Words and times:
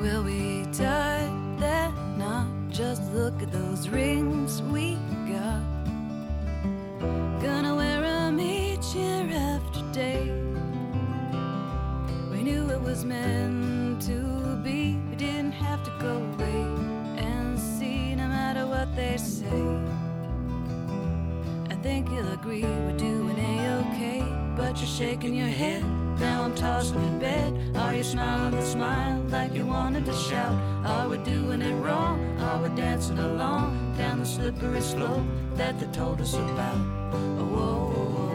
Will 0.00 0.22
we 0.22 0.64
die 0.72 1.28
that 1.58 1.92
night? 2.18 2.46
Just 2.70 3.02
look 3.12 3.42
at 3.42 3.50
those 3.50 3.88
rings 3.88 4.60
we 4.62 4.98
got. 5.26 5.62
Gonna 7.40 7.74
wear 7.74 8.04
'em 8.04 8.38
each 8.38 8.94
year 8.94 9.26
after 9.32 9.80
day. 9.92 10.30
We 12.30 12.42
knew 12.42 12.68
it 12.70 12.82
was 12.82 13.04
meant 13.04 14.02
to 14.02 14.18
be. 14.62 14.98
We 15.08 15.16
didn't 15.16 15.52
have 15.52 15.82
to 15.84 15.92
go 15.98 16.20
wait 16.38 16.78
and 17.16 17.58
see, 17.58 18.14
no 18.14 18.28
matter 18.28 18.66
what 18.66 18.94
they 18.94 19.16
say. 19.16 19.62
I 21.70 21.74
think 21.82 22.10
you'll 22.10 22.32
agree 22.32 22.64
we're 22.64 22.98
doing 22.98 23.38
a-okay, 23.38 24.22
but 24.56 24.76
you're 24.78 24.96
shaking 25.02 25.34
your 25.34 25.54
head. 25.62 25.82
Now 26.20 26.44
I'm 26.44 26.54
tossing 26.54 27.02
in 27.02 27.18
bed. 27.18 27.50
Are 27.76 27.94
you 27.94 28.04
smiling 28.04 28.52
the 28.52 28.62
smile 28.62 29.15
like 29.36 29.54
you 29.54 29.66
wanted 29.66 30.06
to 30.06 30.14
shout? 30.14 30.54
Are 30.84 31.08
we 31.10 31.18
doing 31.18 31.60
it 31.60 31.74
wrong? 31.74 32.18
Are 32.40 32.62
we 32.62 32.70
dancing 32.70 33.18
along 33.18 33.94
down 33.98 34.20
the 34.20 34.24
slippery 34.24 34.80
slope 34.80 35.26
that 35.56 35.78
they 35.78 35.86
told 35.88 36.22
us 36.22 36.32
about? 36.34 36.76
Oh, 37.12 37.44
whoa, 37.52 37.90
whoa, 37.92 38.08
whoa. 38.16 38.34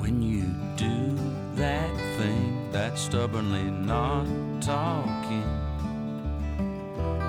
When 0.00 0.22
you 0.22 0.44
do 0.76 1.18
that 1.56 1.92
thing 2.16 2.70
that's 2.70 3.00
stubbornly 3.02 3.64
not 3.64 4.26
talking, 4.60 5.71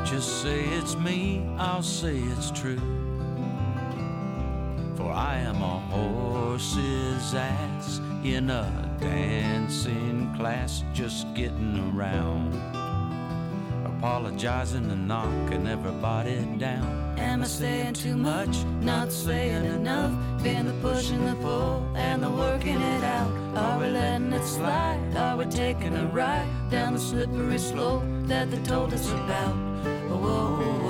just 0.06 0.42
say 0.42 0.64
it's 0.66 0.96
me, 0.98 1.46
I'll 1.58 1.82
say 1.82 2.18
it's 2.18 2.52
true. 2.52 2.80
For 4.96 5.12
I 5.12 5.38
am 5.38 5.62
a 5.62 5.80
horse's 5.92 7.34
ass 7.34 8.00
in 8.24 8.50
a 8.50 8.98
dancing 9.00 10.34
class, 10.36 10.84
just 10.94 11.34
getting 11.34 11.94
around. 11.96 12.83
Apologizing 14.04 14.92
and 14.92 15.08
knocking 15.08 15.66
everybody 15.66 16.36
down. 16.58 17.16
Am 17.18 17.42
I 17.42 17.46
saying 17.46 17.94
too 17.94 18.18
much? 18.18 18.66
Not 18.82 19.14
saying 19.14 19.64
enough. 19.64 20.12
Been 20.44 20.66
the 20.66 20.74
push 20.82 21.10
and 21.12 21.26
the 21.26 21.36
pull 21.36 21.90
and 21.96 22.22
the 22.22 22.30
working 22.30 22.82
it 22.82 23.02
out. 23.02 23.32
Are 23.56 23.80
we 23.80 23.88
letting 23.88 24.34
it 24.34 24.44
slide? 24.44 25.00
Are 25.16 25.38
we 25.38 25.46
taking 25.46 25.96
a 25.96 26.06
ride 26.08 26.46
down 26.70 26.96
the 26.96 27.00
slippery 27.00 27.58
slope 27.58 28.04
that 28.28 28.52
they 28.52 28.62
told 28.64 28.94
us 28.94 29.10
about? 29.10 29.56
Whoa, 30.10 30.83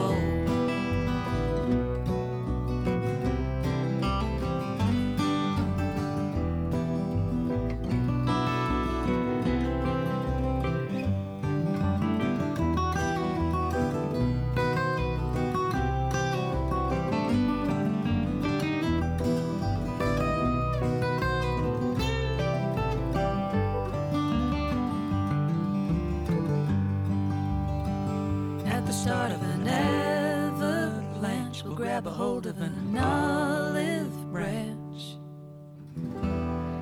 At 28.84 28.88
the 28.88 28.94
start 28.94 29.32
of 29.32 29.42
an 29.42 29.66
avalanche, 29.66 31.64
we'll 31.64 31.74
grab 31.74 32.06
a 32.06 32.10
hold 32.10 32.46
of 32.46 32.60
an 32.60 32.98
olive 32.98 34.30
branch 34.30 35.16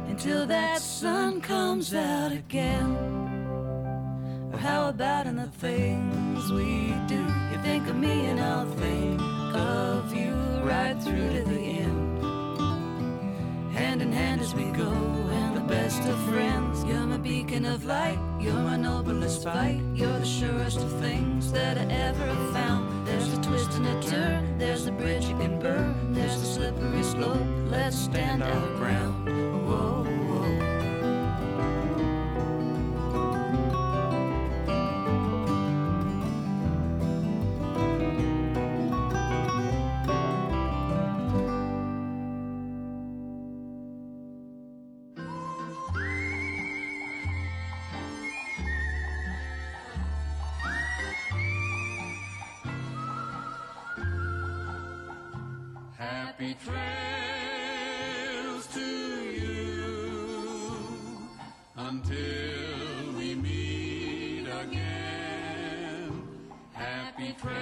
until 0.10 0.48
that 0.48 0.82
sun 0.82 1.42
comes 1.42 1.94
out 1.94 2.32
again. 2.32 2.98
Or 4.52 4.58
how 4.58 4.90
about 4.90 5.28
in 5.28 5.36
the 5.36 5.46
things 5.46 6.52
we 6.52 6.96
do? 7.08 7.24
You 7.52 7.60
think 7.62 7.88
of 7.88 7.96
me 7.96 8.26
and 8.26 8.40
I'll 8.40 8.66
think 8.66 9.22
of 9.54 10.12
you 10.12 10.34
right 10.64 11.00
through 11.04 11.30
to 11.34 11.44
the 11.44 11.60
end. 11.60 12.24
Hand 13.76 14.02
in 14.02 14.12
hand 14.12 14.42
as 14.42 14.56
we 14.56 14.64
go, 14.72 14.90
and 14.90 15.56
the 15.56 15.62
best 15.62 16.02
of 16.02 16.18
friends. 16.24 16.51
You're 16.91 17.07
my 17.07 17.16
beacon 17.16 17.66
of 17.66 17.85
light, 17.85 18.19
you're 18.38 18.53
my 18.53 18.75
noblest 18.75 19.46
fight. 19.46 19.79
You're 19.96 20.19
the 20.19 20.25
surest 20.25 20.78
of 20.79 20.91
things 21.00 21.50
that 21.53 21.78
I 21.78 21.84
ever 21.84 22.25
have 22.25 22.52
found. 22.52 23.07
There's 23.07 23.31
a 23.31 23.41
twist 23.41 23.71
Happy 56.12 56.52
trails 56.66 56.84
to 58.74 58.88
you 59.32 61.08
until 61.78 63.14
we 63.18 63.36
meet 63.36 64.46
again. 64.46 66.28
Happy 66.74 67.34
trails 67.42 67.56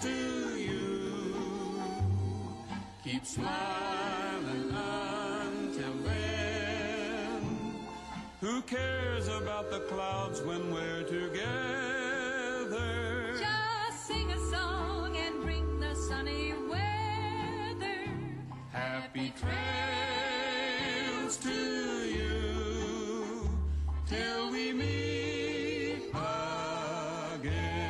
to 0.00 0.56
you. 0.56 1.82
Keep 3.04 3.26
smiling 3.26 4.72
until 4.72 5.92
then. 6.02 7.76
Who 8.40 8.62
cares 8.62 9.28
about 9.28 9.70
the 9.70 9.80
clouds 9.80 10.40
when 10.40 10.72
we're 10.72 10.93
happy 19.14 19.32
trails 19.40 21.36
to 21.36 21.48
you 21.48 23.48
till 24.08 24.50
we 24.50 24.72
meet 24.72 25.98
again. 27.32 27.83